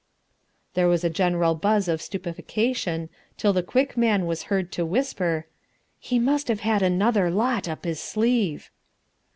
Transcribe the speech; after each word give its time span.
There 0.73 0.87
was 0.87 1.03
a 1.03 1.11
general 1.11 1.53
buzz 1.53 1.87
of 1.87 2.01
stupefaction 2.01 3.09
till 3.37 3.53
the 3.53 3.61
Quick 3.61 3.95
Man 3.95 4.25
was 4.25 4.45
heard 4.49 4.71
to 4.71 4.83
whisper, 4.83 5.45
"He 5.99 6.17
must 6.17 6.47
have 6.47 6.61
had 6.61 6.81
another 6.81 7.29
lot 7.29 7.69
up 7.69 7.85
his 7.85 7.99
sleeve." 7.99 8.71